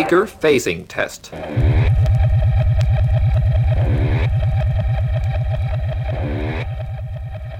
[0.00, 1.30] Speaker phasing test.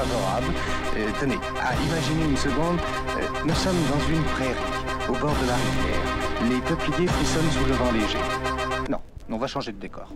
[0.00, 2.78] Euh, tenez, à imaginer une seconde,
[3.18, 4.54] euh, nous sommes dans une prairie,
[5.08, 6.48] au bord de la rivière.
[6.48, 8.18] Les peupliers frissonnent sous le vent léger.
[8.88, 10.12] Non, on va changer de décor.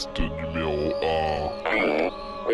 [0.00, 2.52] Test numéro 1.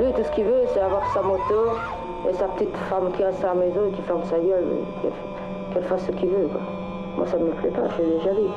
[0.00, 1.76] Lui, tout ce qu'il veut, c'est avoir sa moto
[2.26, 4.64] et sa petite femme qui reste à la maison et qui ferme sa gueule,
[5.72, 6.48] qu'elle fasse ce qu'il veut.
[6.48, 6.62] Quoi.
[7.16, 8.48] Moi, ça me plaît pas, je l'ai déjà dit.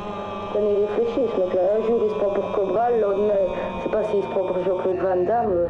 [0.53, 3.33] Quand il réfléchit, ce mec-là, un jour il se prend pour Cobra, le lendemain,
[3.79, 5.67] je sais pas s'il se prend pour Jean-Claude Van Damme.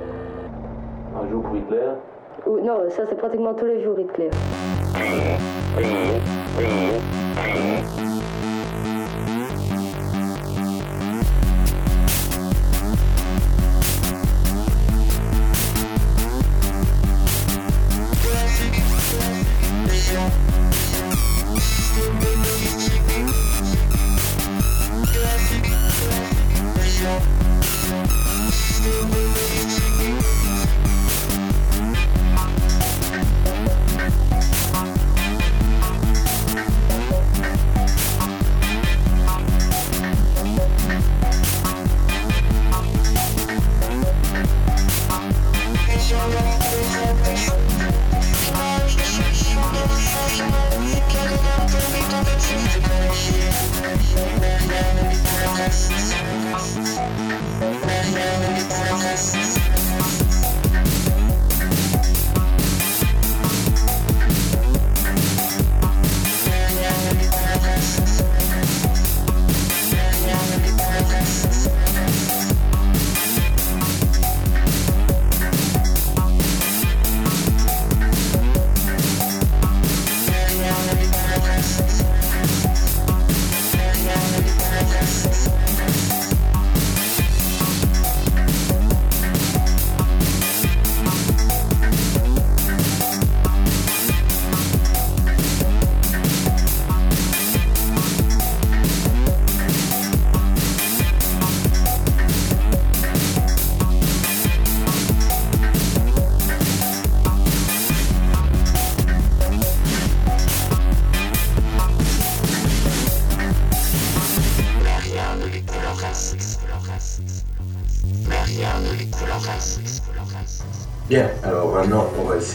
[1.19, 1.93] Un jour pour Hitler
[2.45, 4.29] Ou, non, ça c'est pratiquement tous les jours, Hitler.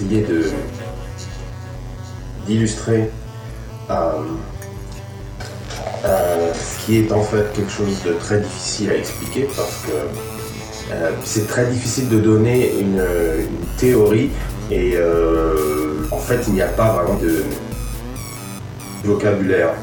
[0.04, 0.42] De
[2.46, 3.10] d'illustrer
[3.90, 3.94] euh,
[6.04, 10.92] euh, ce qui est en fait quelque chose de très difficile à expliquer parce que
[10.92, 13.02] euh, c'est très difficile de donner une,
[13.78, 14.30] théorie
[14.70, 14.96] et
[16.10, 17.44] en fait il n'y a pas vraiment de
[19.04, 19.74] vocabulaire.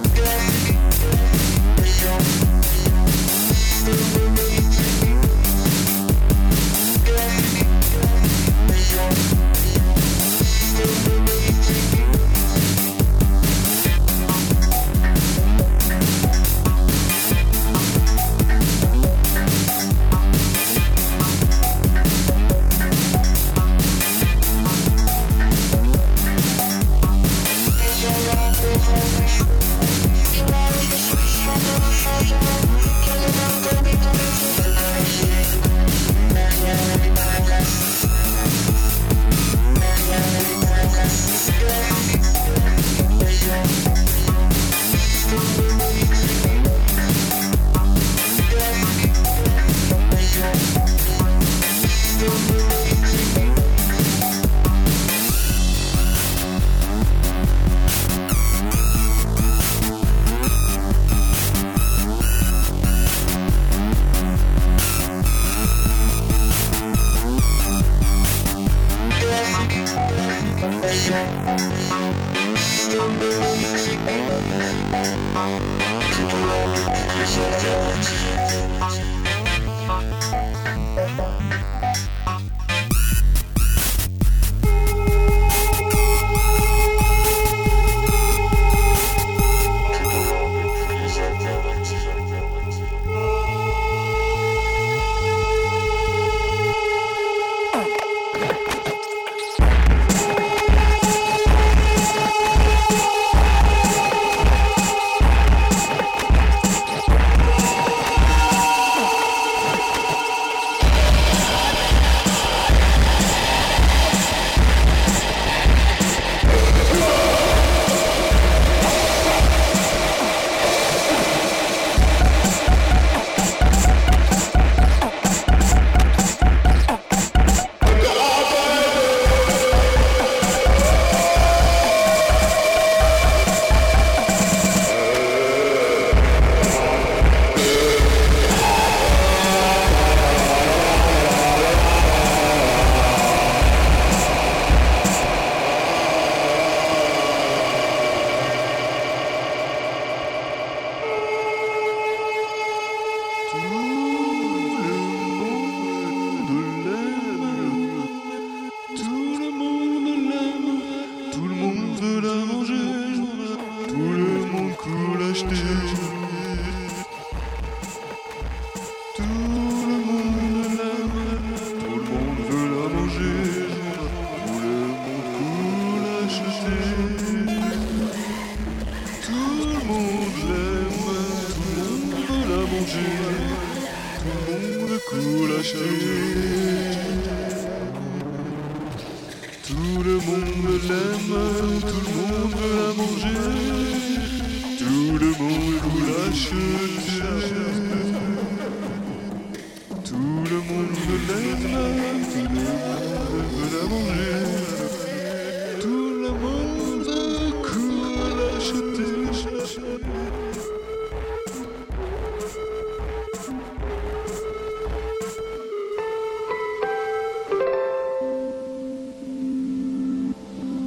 [165.33, 166.03] Still.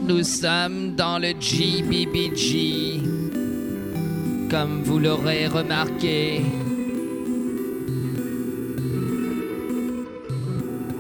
[0.06, 3.00] Nous sommes dans le GBBG,
[4.48, 6.42] comme vous l'aurez remarqué.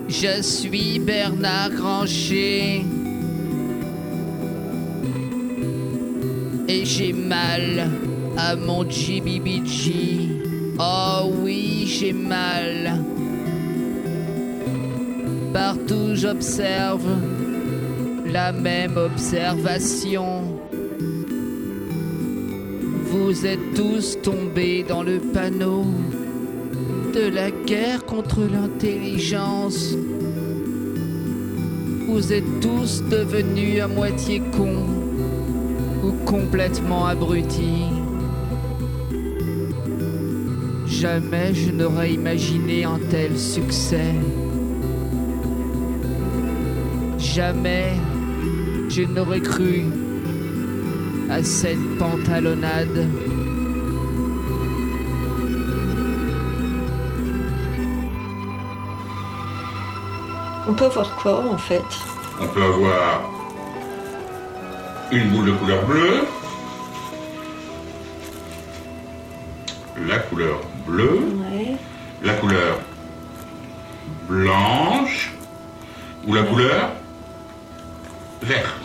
[0.08, 2.84] Je suis Bernard Grancher
[6.66, 7.88] et j'ai mal
[8.36, 10.30] à mon GBBG.
[10.80, 13.04] Oh oui, j'ai mal.
[15.52, 17.06] Partout j'observe
[18.32, 20.58] la même observation.
[23.04, 25.84] Vous êtes tous tombés dans le panneau
[27.14, 29.94] de la guerre contre l'intelligence.
[32.08, 34.86] Vous êtes tous devenus à moitié cons
[36.04, 37.86] ou complètement abrutis.
[40.86, 44.14] Jamais je n'aurais imaginé un tel succès.
[47.18, 47.92] Jamais
[48.88, 49.84] je n'aurais cru
[51.30, 53.08] à cette pantalonnade.
[60.68, 61.82] On peut avoir quoi en fait?
[62.40, 63.22] On peut avoir
[65.12, 66.24] une boule de couleur bleue,
[70.08, 71.20] la couleur bleue,
[71.52, 71.76] Ouais.
[72.22, 72.78] la couleur
[74.28, 75.32] blanche
[76.26, 76.90] ou la couleur
[78.42, 78.75] verte.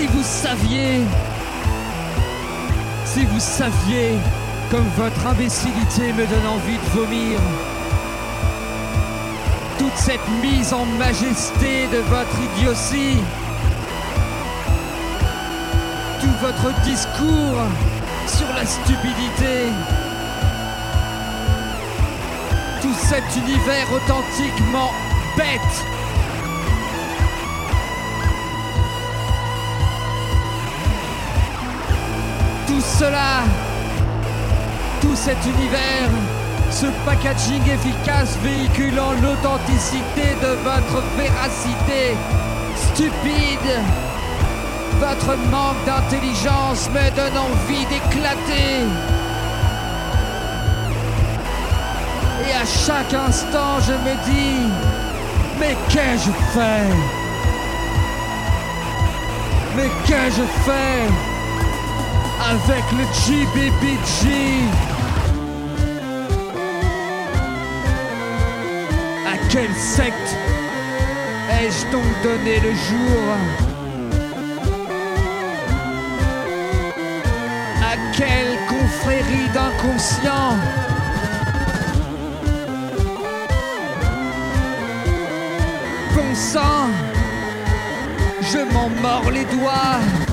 [0.00, 1.00] Si vous saviez,
[3.04, 4.12] si vous saviez
[4.70, 7.38] comme votre imbécilité me donne envie de vomir,
[9.78, 13.18] toute cette mise en majesté de votre idiotie,
[16.22, 17.60] tout votre discours
[18.26, 19.68] sur la stupidité,
[22.80, 24.92] tout cet univers authentiquement
[25.36, 25.99] bête.
[32.80, 33.42] Tout cela,
[35.02, 36.08] tout cet univers,
[36.70, 42.16] ce packaging efficace véhiculant l'authenticité de votre véracité
[42.74, 43.72] stupide.
[44.98, 48.86] Votre manque d'intelligence me donne envie d'éclater.
[52.48, 54.70] Et à chaque instant, je me dis,
[55.58, 56.96] mais qu'ai-je fait?
[59.76, 61.29] Mais qu'ai-je fait?
[62.48, 64.28] Avec le GBBG
[69.26, 70.36] À quelle secte
[71.60, 73.22] ai-je donc donné le jour?
[77.82, 80.56] À quelle confrérie d'inconscients?
[86.14, 86.34] Bon
[88.42, 90.29] Je m'en mords les doigts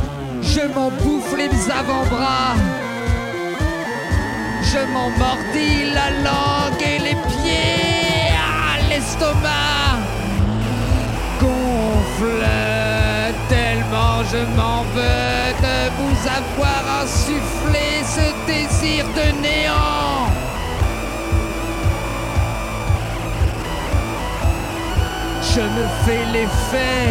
[0.56, 2.56] Je m'en bouffe les avant-bras.
[4.64, 7.98] Je m'en mordis la langue et les pieds
[8.90, 10.00] l'estomac.
[11.40, 12.46] Gonfle
[13.50, 20.28] tellement je m'en veux de vous avoir insufflé ce désir de néant.
[25.54, 27.08] Je me fais l'effet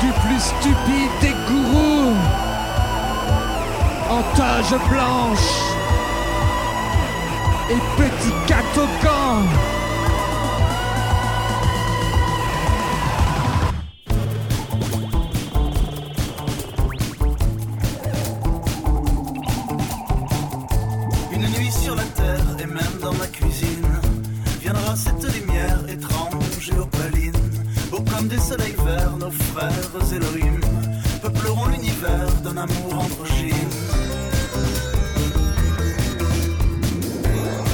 [0.00, 1.93] du plus stupide des gourous
[4.14, 5.50] en toge blanche
[7.70, 9.42] et petit catogan.
[21.32, 23.68] Une nuit sur la terre et même dans ma cuisine
[24.60, 27.32] Viendra cette lumière étrange et opaline
[27.90, 30.60] Beau comme des soleils verts, nos frères Elohim
[31.24, 33.70] Peupleront l'univers d'un amour androgyne.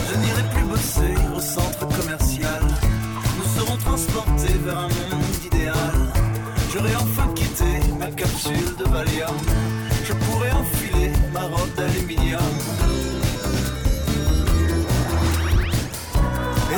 [0.08, 2.62] Je n'irai plus bosser au centre commercial.
[3.36, 5.96] Nous serons transportés vers un monde idéal.
[6.72, 7.64] J'aurai enfin quitté
[7.98, 9.34] ma capsule de Valium.
[10.04, 12.54] Je pourrai enfiler ma robe d'aluminium.
[16.72, 16.76] Et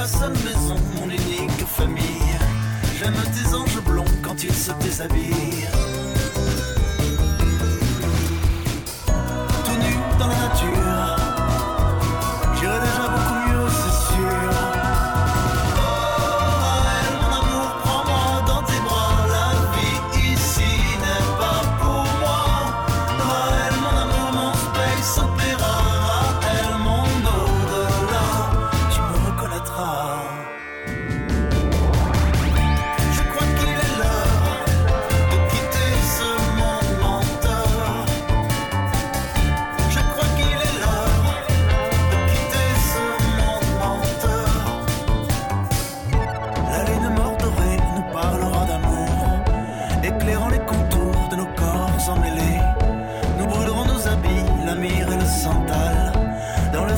[0.00, 2.38] ma seule maison, mon unique famille.
[2.98, 5.79] J'aime tes anges blonds quand ils se déshabillent.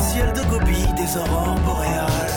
[0.03, 2.32] Ciel de Gobi des aurores boréales.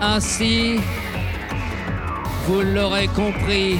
[0.00, 0.78] Ainsi,
[2.46, 3.78] vous l'aurez compris,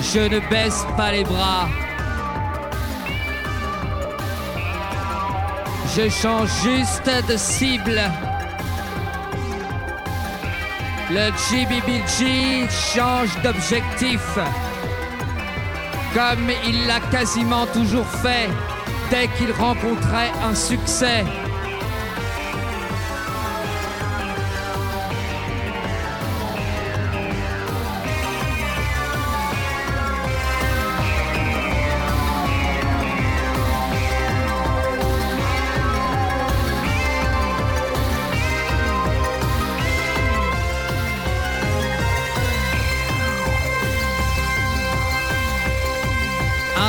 [0.00, 1.68] je ne baisse pas les bras.
[5.94, 8.00] Je change juste de cible.
[11.10, 14.38] Le GBBG change d'objectif.
[16.14, 18.48] Comme il l'a quasiment toujours fait
[19.10, 21.24] dès qu'il rencontrait un succès.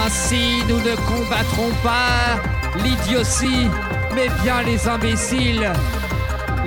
[0.07, 2.39] Ainsi, nous ne combattrons pas
[2.81, 3.67] l'idiotie,
[4.15, 5.69] mais bien les imbéciles,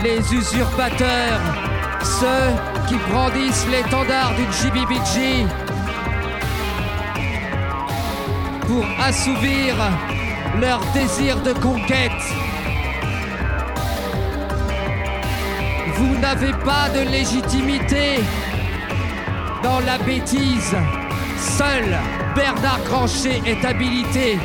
[0.02, 1.40] les usurpateurs,
[2.02, 2.50] ceux
[2.86, 5.46] qui brandissent l'étendard du GBBG
[8.66, 9.74] pour assouvir
[10.60, 12.22] leur désir de conquête.
[15.94, 18.20] Vous n'avez pas de légitimité
[19.62, 20.76] dans la bêtise.
[21.38, 21.96] Seul
[22.34, 24.38] Bernard Grancher est habilité.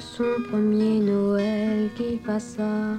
[0.00, 2.98] Son premier Noël qu'il passa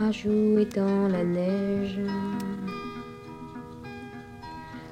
[0.00, 2.00] à jouer dans la neige.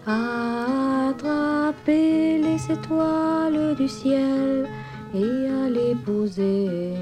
[0.06, 4.68] À attraper les étoiles du ciel
[5.14, 6.94] et à les poser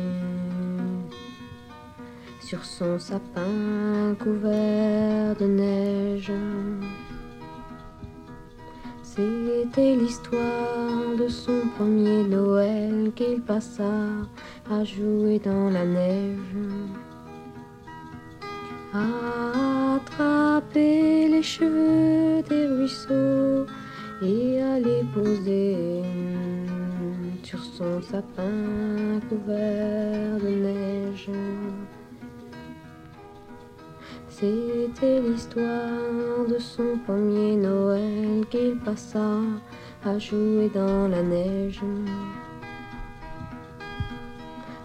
[2.41, 6.33] sur son sapin couvert de neige.
[9.17, 13.95] C'était l'histoire de son premier Noël qu'il passa
[14.71, 16.57] à jouer dans la neige.
[18.93, 23.65] À attraper les cheveux des ruisseaux
[24.21, 26.03] et à les poser
[27.43, 31.31] sur son sapin couvert de neige.
[34.39, 39.41] C'était l'histoire de son premier Noël qu'il passa
[40.05, 41.81] à jouer dans la neige.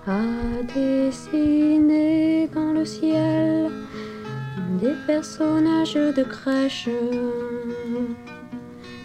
[0.07, 0.21] À
[0.73, 3.69] dessiner dans le ciel
[4.79, 6.87] des personnages de crèche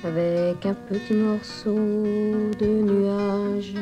[0.04, 3.74] avec un petit morceau de nuage.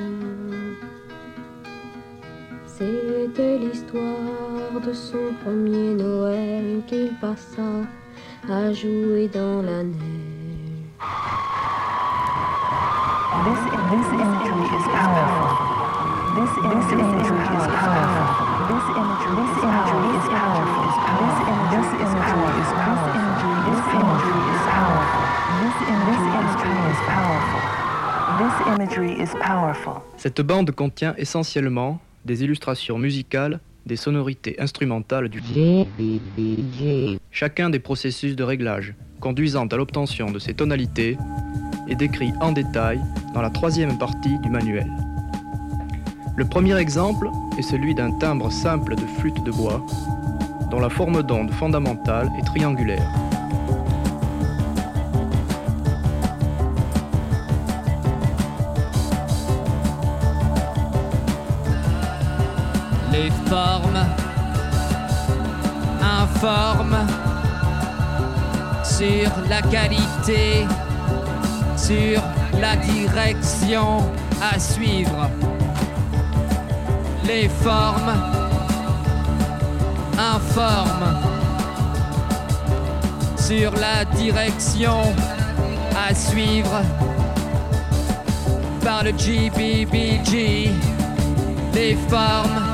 [2.76, 7.62] C'était l'histoire de son premier Noël qu'il passa
[8.50, 10.34] à jouer dans la neige.
[30.16, 35.42] Cette bande contient essentiellement des illustrations musicales, des sonorités instrumentales du
[37.30, 41.16] Chacun des processus de réglage conduisant à l'obtention de ces tonalités
[41.88, 43.00] est décrit en détail
[43.34, 44.90] dans la troisième partie du manuel.
[46.36, 49.84] Le premier exemple est celui d'un timbre simple de flûte de bois
[50.70, 53.08] dont la forme d'onde fondamentale est triangulaire.
[63.14, 64.04] Les formes
[66.22, 67.06] informent
[68.82, 70.66] sur la qualité,
[71.76, 72.20] sur
[72.60, 74.10] la direction
[74.42, 75.30] à suivre.
[77.24, 78.14] Les formes
[80.18, 81.16] informent
[83.36, 85.02] sur la direction
[86.08, 86.82] à suivre
[88.84, 90.70] par le GBBG.
[91.74, 92.73] Les formes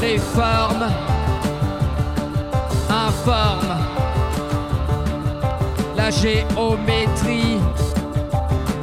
[0.00, 0.88] les formes
[2.88, 3.78] informent.
[5.96, 7.58] La géométrie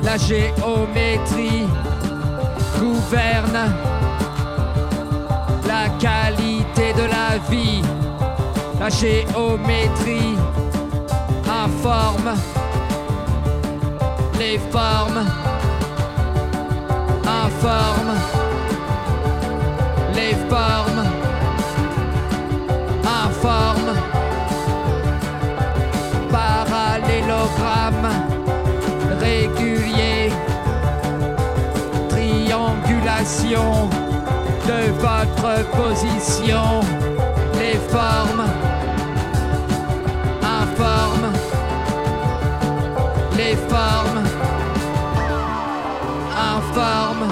[0.04, 1.67] la géométrie
[2.80, 3.74] gouverne
[5.67, 7.82] la qualité de la vie.
[8.80, 10.36] La géométrie
[11.48, 12.34] informe
[14.39, 15.26] les formes
[17.26, 18.38] informe
[33.21, 36.79] de votre position.
[37.60, 38.45] Les formes
[40.41, 41.34] informe
[43.38, 44.23] les formes
[46.55, 47.27] informe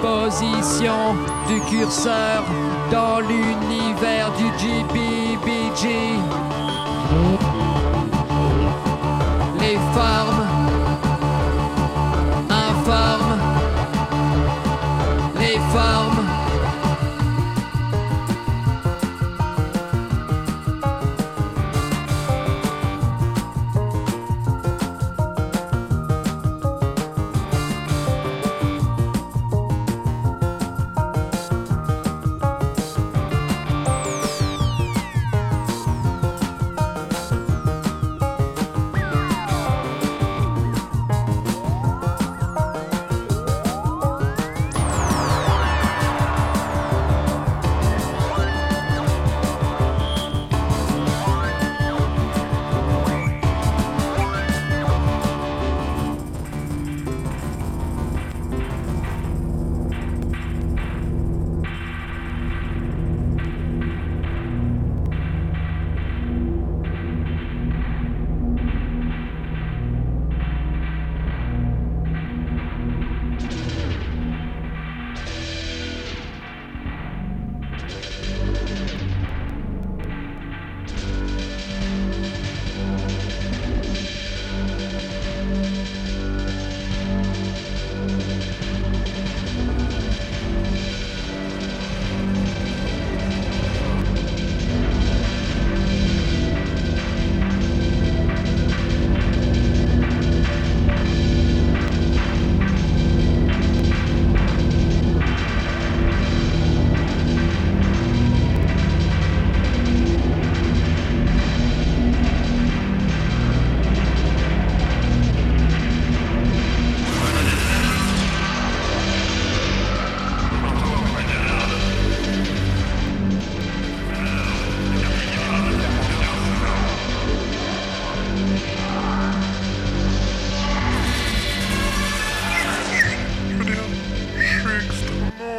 [0.00, 1.14] position
[1.46, 2.44] du curseur
[2.90, 5.88] dans l'univers du GBBG.
[9.60, 10.31] Les formes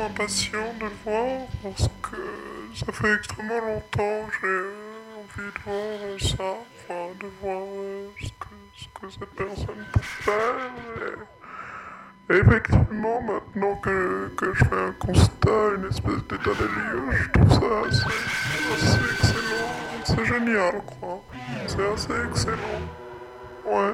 [0.06, 2.18] impatient de le voir parce que
[2.76, 4.74] ça fait extrêmement longtemps que
[5.38, 7.62] j'ai envie de voir ça, de voir
[8.20, 10.56] ce, que, ce que cette personne peut faire.
[12.30, 17.30] Et effectivement, maintenant que, que je fais un constat, une espèce d'état des lieux, je
[17.32, 18.06] trouve ça assez,
[18.74, 19.74] assez excellent.
[20.06, 21.22] C'est génial, quoi.
[21.68, 22.82] C'est assez excellent.
[23.66, 23.94] Ouais.